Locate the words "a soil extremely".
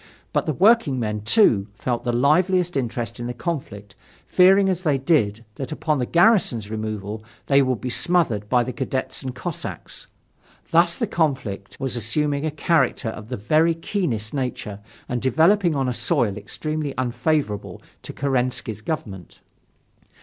15.87-16.95